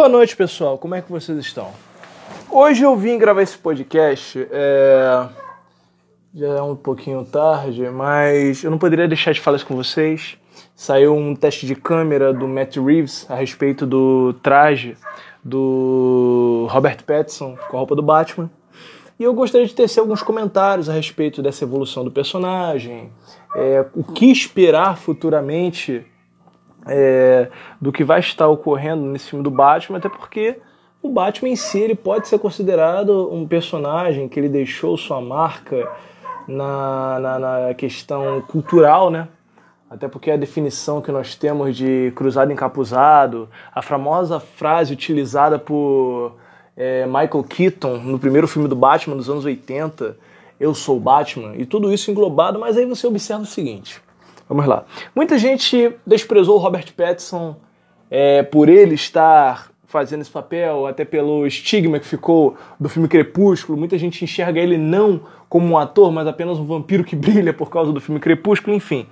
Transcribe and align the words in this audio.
Boa 0.00 0.08
noite, 0.08 0.34
pessoal. 0.34 0.78
Como 0.78 0.94
é 0.94 1.02
que 1.02 1.12
vocês 1.12 1.36
estão? 1.36 1.72
Hoje 2.50 2.82
eu 2.82 2.96
vim 2.96 3.18
gravar 3.18 3.42
esse 3.42 3.58
podcast. 3.58 4.48
É... 4.50 5.28
Já 6.34 6.46
é 6.46 6.62
um 6.62 6.74
pouquinho 6.74 7.22
tarde, 7.22 7.82
mas 7.90 8.64
eu 8.64 8.70
não 8.70 8.78
poderia 8.78 9.06
deixar 9.06 9.32
de 9.32 9.40
falar 9.40 9.58
isso 9.58 9.66
com 9.66 9.76
vocês. 9.76 10.38
Saiu 10.74 11.14
um 11.14 11.36
teste 11.36 11.66
de 11.66 11.74
câmera 11.74 12.32
do 12.32 12.48
Matt 12.48 12.78
Reeves 12.78 13.30
a 13.30 13.34
respeito 13.34 13.84
do 13.84 14.32
traje 14.42 14.96
do 15.44 16.66
Robert 16.70 17.04
Pattinson 17.04 17.58
com 17.68 17.76
a 17.76 17.80
roupa 17.80 17.94
do 17.94 18.02
Batman. 18.02 18.50
E 19.18 19.24
eu 19.24 19.34
gostaria 19.34 19.66
de 19.66 19.74
tecer 19.74 20.00
alguns 20.00 20.22
comentários 20.22 20.88
a 20.88 20.94
respeito 20.94 21.42
dessa 21.42 21.62
evolução 21.64 22.04
do 22.04 22.10
personagem, 22.10 23.12
é, 23.54 23.84
o 23.94 24.02
que 24.02 24.32
esperar 24.32 24.96
futuramente 24.96 26.06
é, 26.86 27.48
do 27.80 27.92
que 27.92 28.04
vai 28.04 28.20
estar 28.20 28.48
ocorrendo 28.48 29.04
nesse 29.04 29.30
filme 29.30 29.42
do 29.42 29.50
Batman, 29.50 29.98
até 29.98 30.08
porque 30.08 30.58
o 31.02 31.08
Batman 31.08 31.50
em 31.50 31.56
si 31.56 31.78
ele 31.78 31.94
pode 31.94 32.28
ser 32.28 32.38
considerado 32.38 33.32
um 33.32 33.46
personagem 33.46 34.28
que 34.28 34.38
ele 34.38 34.48
deixou 34.48 34.96
sua 34.96 35.20
marca 35.20 35.88
na, 36.46 37.18
na, 37.20 37.38
na 37.38 37.74
questão 37.74 38.42
cultural, 38.42 39.10
né? 39.10 39.28
Até 39.88 40.06
porque 40.06 40.30
a 40.30 40.36
definição 40.36 41.00
que 41.00 41.10
nós 41.10 41.34
temos 41.34 41.76
de 41.76 42.12
cruzado 42.14 42.52
encapuzado, 42.52 43.48
a 43.74 43.82
famosa 43.82 44.38
frase 44.38 44.92
utilizada 44.92 45.58
por 45.58 46.36
é, 46.76 47.06
Michael 47.06 47.44
Keaton 47.48 47.96
no 47.98 48.18
primeiro 48.18 48.46
filme 48.46 48.68
do 48.68 48.76
Batman 48.76 49.16
dos 49.16 49.28
anos 49.28 49.44
80, 49.44 50.16
eu 50.60 50.74
sou 50.74 51.00
Batman, 51.00 51.56
e 51.56 51.64
tudo 51.64 51.92
isso 51.92 52.10
englobado, 52.10 52.58
mas 52.58 52.76
aí 52.76 52.86
você 52.86 53.06
observa 53.06 53.42
o 53.42 53.46
seguinte. 53.46 54.00
Vamos 54.50 54.66
lá. 54.66 54.84
Muita 55.14 55.38
gente 55.38 55.92
desprezou 56.04 56.56
o 56.56 56.58
Robert 56.58 56.92
Pattinson 56.96 57.54
é, 58.10 58.42
por 58.42 58.68
ele 58.68 58.96
estar 58.96 59.70
fazendo 59.86 60.22
esse 60.22 60.30
papel, 60.30 60.88
até 60.88 61.04
pelo 61.04 61.46
estigma 61.46 62.00
que 62.00 62.06
ficou 62.06 62.56
do 62.78 62.88
filme 62.88 63.06
Crepúsculo. 63.06 63.78
Muita 63.78 63.96
gente 63.96 64.24
enxerga 64.24 64.58
ele 64.58 64.76
não 64.76 65.20
como 65.48 65.68
um 65.68 65.78
ator, 65.78 66.10
mas 66.10 66.26
apenas 66.26 66.58
um 66.58 66.64
vampiro 66.64 67.04
que 67.04 67.14
brilha 67.16 67.52
por 67.52 67.70
causa 67.70 67.92
do 67.92 68.00
filme 68.00 68.20
Crepúsculo, 68.20 68.74
enfim. 68.74 69.06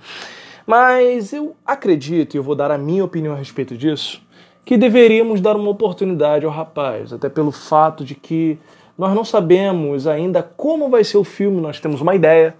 Mas 0.67 1.33
eu 1.33 1.55
acredito, 1.64 2.34
e 2.34 2.36
eu 2.36 2.42
vou 2.42 2.56
dar 2.56 2.73
a 2.73 2.77
minha 2.77 3.05
opinião 3.05 3.33
a 3.33 3.36
respeito 3.36 3.77
disso, 3.77 4.20
que 4.64 4.77
deveríamos 4.77 5.41
dar 5.41 5.55
uma 5.55 5.70
oportunidade 5.70 6.45
ao 6.45 6.50
rapaz, 6.50 7.12
até 7.12 7.28
pelo 7.28 7.52
fato 7.52 8.05
de 8.05 8.17
que 8.17 8.58
nós 8.98 9.14
não 9.14 9.25
sabemos 9.25 10.08
ainda 10.08 10.42
como 10.42 10.89
vai 10.89 11.05
ser 11.05 11.17
o 11.17 11.23
filme, 11.23 11.61
nós 11.61 11.78
temos 11.78 12.00
uma 12.00 12.17
ideia, 12.17 12.56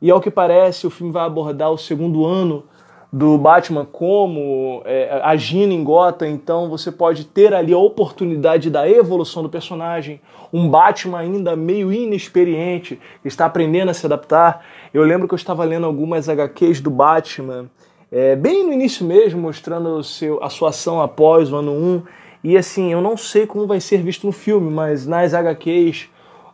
e 0.00 0.10
ao 0.10 0.20
que 0.20 0.30
parece, 0.30 0.86
o 0.86 0.90
filme 0.90 1.12
vai 1.12 1.24
abordar 1.24 1.70
o 1.70 1.78
segundo 1.78 2.24
ano 2.24 2.64
do 3.12 3.36
Batman 3.36 3.84
como 3.84 4.82
é, 4.84 5.20
agindo 5.24 5.72
em 5.72 5.82
Gotham, 5.82 6.28
então 6.28 6.68
você 6.68 6.92
pode 6.92 7.24
ter 7.24 7.52
ali 7.52 7.72
a 7.72 7.78
oportunidade 7.78 8.70
da 8.70 8.88
evolução 8.88 9.42
do 9.42 9.48
personagem, 9.48 10.20
um 10.52 10.68
Batman 10.68 11.18
ainda 11.18 11.56
meio 11.56 11.92
inexperiente, 11.92 13.00
que 13.20 13.28
está 13.28 13.46
aprendendo 13.46 13.90
a 13.90 13.94
se 13.94 14.06
adaptar. 14.06 14.64
Eu 14.94 15.02
lembro 15.02 15.26
que 15.26 15.34
eu 15.34 15.36
estava 15.36 15.64
lendo 15.64 15.86
algumas 15.86 16.28
HQs 16.28 16.80
do 16.80 16.90
Batman, 16.90 17.68
é, 18.12 18.36
bem 18.36 18.64
no 18.64 18.72
início 18.72 19.04
mesmo, 19.04 19.40
mostrando 19.40 20.02
seu, 20.04 20.42
a 20.42 20.48
sua 20.48 20.70
ação 20.70 21.00
após 21.00 21.52
o 21.52 21.56
ano 21.56 21.72
1, 21.72 22.02
e 22.42 22.56
assim, 22.56 22.92
eu 22.92 23.00
não 23.00 23.16
sei 23.16 23.46
como 23.46 23.66
vai 23.66 23.80
ser 23.80 24.02
visto 24.02 24.26
no 24.26 24.32
filme, 24.32 24.70
mas 24.70 25.06
nas 25.06 25.34
HQs 25.34 26.08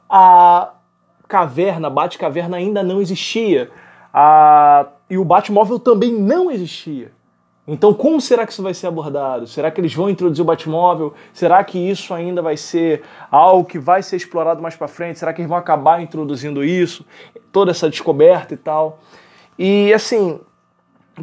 a, 0.08 0.72
caverna, 1.28 1.90
Batcaverna 1.90 2.56
ainda 2.56 2.82
não 2.82 3.00
existia. 3.00 3.70
A... 4.12 4.86
E 5.08 5.18
o 5.18 5.24
Batmóvel 5.24 5.78
também 5.78 6.12
não 6.12 6.50
existia. 6.50 7.12
Então, 7.68 7.92
como 7.92 8.20
será 8.20 8.46
que 8.46 8.52
isso 8.52 8.62
vai 8.62 8.72
ser 8.72 8.86
abordado? 8.86 9.46
Será 9.46 9.70
que 9.72 9.80
eles 9.80 9.92
vão 9.92 10.08
introduzir 10.08 10.42
o 10.42 10.44
Batmóvel? 10.44 11.14
Será 11.32 11.62
que 11.64 11.78
isso 11.78 12.14
ainda 12.14 12.40
vai 12.40 12.56
ser 12.56 13.02
algo 13.28 13.64
que 13.64 13.78
vai 13.78 14.02
ser 14.02 14.16
explorado 14.16 14.62
mais 14.62 14.76
para 14.76 14.86
frente? 14.86 15.18
Será 15.18 15.32
que 15.32 15.40
eles 15.40 15.48
vão 15.48 15.58
acabar 15.58 16.00
introduzindo 16.00 16.64
isso? 16.64 17.04
Toda 17.50 17.72
essa 17.72 17.90
descoberta 17.90 18.54
e 18.54 18.56
tal. 18.56 19.00
E 19.58 19.92
assim, 19.92 20.38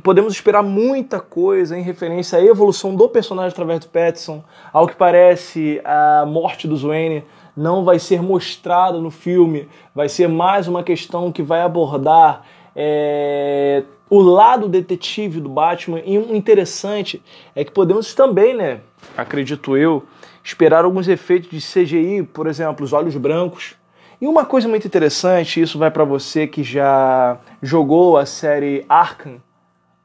podemos 0.01 0.33
esperar 0.33 0.63
muita 0.63 1.19
coisa 1.19 1.77
em 1.77 1.81
referência 1.81 2.39
à 2.39 2.43
evolução 2.43 2.95
do 2.95 3.07
personagem 3.07 3.51
através 3.51 3.79
do 3.81 3.87
Pattinson. 3.87 4.43
Ao 4.71 4.87
que 4.87 4.95
parece, 4.95 5.79
a 5.83 6.25
morte 6.25 6.67
do 6.67 6.77
Wayne 6.77 7.23
não 7.55 7.83
vai 7.83 7.99
ser 7.99 8.21
mostrado 8.21 8.99
no 8.99 9.11
filme, 9.11 9.67
vai 9.93 10.09
ser 10.09 10.27
mais 10.27 10.67
uma 10.67 10.83
questão 10.83 11.31
que 11.31 11.43
vai 11.43 11.61
abordar 11.61 12.43
é, 12.75 13.83
o 14.09 14.19
lado 14.19 14.67
detetive 14.67 15.39
do 15.39 15.49
Batman. 15.49 16.01
E 16.03 16.17
um 16.17 16.33
interessante 16.33 17.21
é 17.55 17.63
que 17.63 17.71
podemos 17.71 18.15
também, 18.15 18.55
né, 18.55 18.79
acredito 19.15 19.77
eu, 19.77 20.03
esperar 20.43 20.85
alguns 20.85 21.07
efeitos 21.07 21.51
de 21.51 21.59
CGI, 21.59 22.23
por 22.23 22.47
exemplo, 22.47 22.83
os 22.83 22.93
olhos 22.93 23.15
brancos. 23.15 23.75
E 24.19 24.25
uma 24.25 24.45
coisa 24.45 24.67
muito 24.67 24.87
interessante, 24.87 25.61
isso 25.61 25.77
vai 25.77 25.91
para 25.91 26.03
você 26.03 26.47
que 26.47 26.63
já 26.63 27.37
jogou 27.61 28.17
a 28.17 28.25
série 28.25 28.85
Arkham 28.89 29.39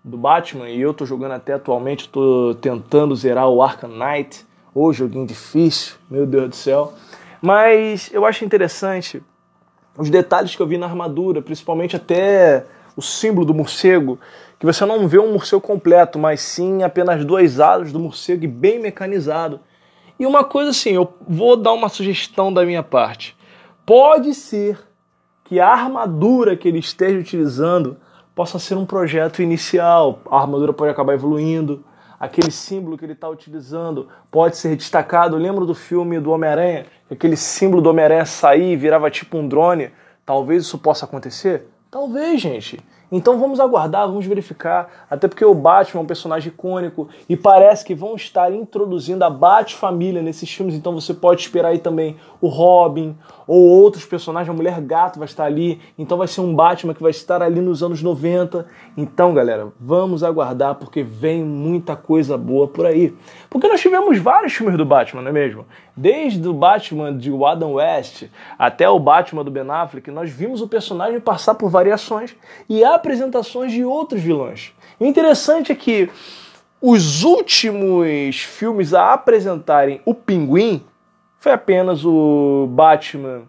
do 0.04 0.16
Batman, 0.16 0.68
e 0.68 0.80
eu 0.80 0.94
tô 0.94 1.04
jogando 1.04 1.32
até 1.32 1.52
atualmente, 1.52 2.08
tô 2.08 2.54
tentando 2.60 3.14
zerar 3.14 3.48
o 3.48 3.62
Arkham 3.62 3.90
Knight. 3.90 4.46
Oh, 4.74 4.92
joguinho 4.92 5.26
difícil, 5.26 5.96
meu 6.10 6.26
Deus 6.26 6.48
do 6.50 6.56
céu. 6.56 6.92
Mas 7.42 8.10
eu 8.12 8.24
acho 8.24 8.44
interessante 8.44 9.22
os 9.96 10.08
detalhes 10.08 10.54
que 10.54 10.62
eu 10.62 10.66
vi 10.66 10.78
na 10.78 10.86
armadura, 10.86 11.42
principalmente 11.42 11.96
até 11.96 12.64
o 12.96 13.02
símbolo 13.02 13.46
do 13.46 13.54
morcego, 13.54 14.18
que 14.58 14.66
você 14.66 14.84
não 14.84 15.06
vê 15.06 15.18
um 15.18 15.32
morcego 15.32 15.60
completo, 15.60 16.18
mas 16.18 16.40
sim 16.40 16.82
apenas 16.82 17.24
duas 17.24 17.60
asas 17.60 17.92
do 17.92 17.98
morcego 17.98 18.44
e 18.44 18.48
bem 18.48 18.78
mecanizado. 18.78 19.60
E 20.18 20.26
uma 20.26 20.42
coisa 20.42 20.70
assim, 20.70 20.90
eu 20.90 21.12
vou 21.26 21.56
dar 21.56 21.72
uma 21.72 21.88
sugestão 21.88 22.52
da 22.52 22.64
minha 22.64 22.82
parte. 22.82 23.36
Pode 23.86 24.34
ser 24.34 24.78
que 25.44 25.60
a 25.60 25.68
armadura 25.68 26.56
que 26.56 26.68
ele 26.68 26.78
esteja 26.78 27.18
utilizando 27.18 27.96
possa 28.38 28.56
ser 28.60 28.76
um 28.76 28.86
projeto 28.86 29.42
inicial. 29.42 30.20
A 30.30 30.38
armadura 30.38 30.72
pode 30.72 30.92
acabar 30.92 31.12
evoluindo, 31.12 31.84
aquele 32.20 32.52
símbolo 32.52 32.96
que 32.96 33.04
ele 33.04 33.14
está 33.14 33.28
utilizando 33.28 34.08
pode 34.30 34.56
ser 34.56 34.76
destacado. 34.76 35.36
Lembra 35.36 35.66
do 35.66 35.74
filme 35.74 36.20
do 36.20 36.30
Homem-Aranha? 36.30 36.86
Aquele 37.10 37.36
símbolo 37.36 37.82
do 37.82 37.90
Homem-Aranha 37.90 38.24
sair 38.24 38.74
e 38.74 38.76
virava 38.76 39.10
tipo 39.10 39.36
um 39.36 39.48
drone. 39.48 39.90
Talvez 40.24 40.62
isso 40.62 40.78
possa 40.78 41.04
acontecer? 41.04 41.66
Talvez, 41.90 42.40
gente. 42.40 42.78
Então 43.10 43.38
vamos 43.38 43.58
aguardar, 43.58 44.06
vamos 44.06 44.26
verificar, 44.26 45.06
até 45.10 45.26
porque 45.26 45.44
o 45.44 45.54
Batman 45.54 46.00
é 46.00 46.04
um 46.04 46.06
personagem 46.06 46.52
icônico 46.52 47.08
e 47.28 47.36
parece 47.36 47.84
que 47.84 47.94
vão 47.94 48.14
estar 48.14 48.52
introduzindo 48.52 49.24
a 49.24 49.30
Bat-família 49.30 50.20
nesses 50.22 50.52
filmes, 50.52 50.74
então 50.74 50.92
você 50.92 51.14
pode 51.14 51.40
esperar 51.40 51.68
aí 51.68 51.78
também 51.78 52.16
o 52.40 52.48
Robin 52.48 53.16
ou 53.46 53.66
outros 53.66 54.04
personagens, 54.04 54.50
a 54.50 54.56
Mulher 54.56 54.78
Gato 54.82 55.18
vai 55.18 55.26
estar 55.26 55.44
ali, 55.44 55.80
então 55.98 56.18
vai 56.18 56.28
ser 56.28 56.42
um 56.42 56.54
Batman 56.54 56.92
que 56.92 57.02
vai 57.02 57.10
estar 57.10 57.42
ali 57.42 57.60
nos 57.60 57.82
anos 57.82 58.02
90. 58.02 58.66
Então, 58.94 59.32
galera, 59.32 59.68
vamos 59.80 60.22
aguardar 60.22 60.74
porque 60.74 61.02
vem 61.02 61.42
muita 61.42 61.96
coisa 61.96 62.36
boa 62.36 62.68
por 62.68 62.84
aí. 62.84 63.16
Porque 63.48 63.66
nós 63.66 63.80
tivemos 63.80 64.18
vários 64.18 64.52
filmes 64.52 64.76
do 64.76 64.84
Batman, 64.84 65.22
não 65.22 65.30
é 65.30 65.32
mesmo? 65.32 65.64
Desde 65.96 66.46
o 66.46 66.52
Batman 66.52 67.16
de 67.16 67.32
Adam 67.44 67.72
West 67.72 68.24
até 68.58 68.88
o 68.88 68.98
Batman 68.98 69.42
do 69.42 69.50
Ben 69.50 69.68
Affleck, 69.68 70.10
nós 70.10 70.30
vimos 70.30 70.60
o 70.60 70.68
personagem 70.68 71.18
passar 71.18 71.54
por 71.54 71.70
variações 71.70 72.36
e 72.68 72.84
apresentações 72.98 73.72
de 73.72 73.84
outros 73.84 74.20
vilões. 74.20 74.72
O 75.00 75.04
interessante 75.04 75.72
é 75.72 75.74
que 75.74 76.10
os 76.80 77.24
últimos 77.24 78.40
filmes 78.40 78.94
a 78.94 79.12
apresentarem 79.12 80.00
o 80.04 80.14
Pinguim 80.14 80.84
foi 81.38 81.52
apenas 81.52 82.04
o 82.04 82.68
Batman 82.70 83.42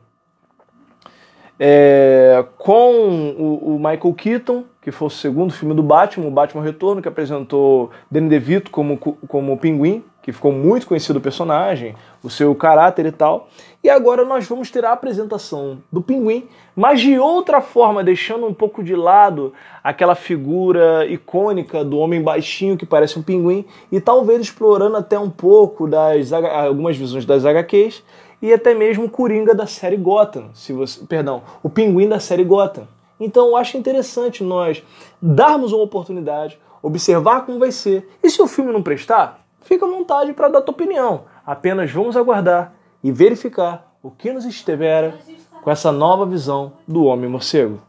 é, 1.59 2.45
com 2.57 3.35
o, 3.37 3.75
o, 3.75 3.77
Michael 3.77 4.13
Keaton, 4.13 4.63
que 4.81 4.91
foi 4.91 5.07
o 5.07 5.11
segundo 5.11 5.51
filme 5.51 5.75
do 5.75 5.83
Batman, 5.83 6.27
o 6.27 6.31
Batman 6.31 6.63
Retorno, 6.63 7.01
que 7.01 7.07
apresentou 7.07 7.91
Danny 8.09 8.29
DeVito 8.29 8.71
como, 8.71 8.97
como 8.97 9.57
Pinguim, 9.57 10.03
que 10.21 10.31
ficou 10.31 10.51
muito 10.51 10.87
conhecido 10.87 11.17
o 11.17 11.21
personagem, 11.21 11.95
o 12.23 12.29
seu 12.29 12.53
caráter 12.53 13.05
e 13.05 13.11
tal. 13.11 13.47
E 13.83 13.89
agora 13.89 14.25
nós 14.25 14.45
vamos 14.47 14.69
ter 14.69 14.83
a 14.83 14.91
apresentação 14.91 15.79
do 15.91 16.01
Pinguim, 16.01 16.47
mas 16.75 16.99
de 16.99 17.17
outra 17.17 17.61
forma, 17.61 18.03
deixando 18.03 18.45
um 18.45 18.53
pouco 18.53 18.83
de 18.83 18.95
lado 18.95 19.53
aquela 19.83 20.15
figura 20.15 21.05
icônica 21.05 21.83
do 21.83 21.97
homem 21.97 22.21
baixinho 22.21 22.77
que 22.77 22.85
parece 22.85 23.17
um 23.17 23.23
pinguim 23.23 23.65
e 23.91 23.99
talvez 24.01 24.41
explorando 24.41 24.97
até 24.97 25.17
um 25.17 25.29
pouco 25.29 25.87
das 25.87 26.31
algumas 26.31 26.97
visões 26.97 27.25
das 27.25 27.45
HQs 27.45 28.03
e 28.41 28.53
até 28.53 28.73
mesmo 28.73 29.05
o 29.05 29.09
Coringa 29.09 29.53
da 29.53 29.67
série 29.67 29.97
Gotham, 29.97 30.49
se 30.53 30.71
você, 30.71 31.05
perdão, 31.05 31.43
o 31.61 31.69
Pinguim 31.69 32.07
da 32.07 32.19
série 32.19 32.43
Gotham. 32.43 32.87
Então 33.19 33.47
eu 33.47 33.57
acho 33.57 33.77
interessante 33.77 34.43
nós 34.43 34.81
darmos 35.21 35.73
uma 35.73 35.83
oportunidade, 35.83 36.57
observar 36.81 37.45
como 37.45 37.59
vai 37.59 37.71
ser. 37.71 38.07
E 38.23 38.29
se 38.29 38.41
o 38.41 38.47
filme 38.47 38.71
não 38.71 38.81
prestar, 38.81 39.45
fica 39.61 39.85
à 39.85 39.89
vontade 39.89 40.33
para 40.33 40.49
dar 40.49 40.61
tua 40.61 40.73
opinião. 40.73 41.25
Apenas 41.45 41.91
vamos 41.91 42.15
aguardar 42.15 42.73
e 43.03 43.11
verificar 43.11 43.93
o 44.01 44.11
que 44.11 44.31
nos 44.31 44.45
espera 44.45 45.17
com 45.61 45.69
essa 45.69 45.91
nova 45.91 46.25
visão 46.25 46.73
do 46.87 47.05
Homem 47.05 47.29
Morcego. 47.29 47.81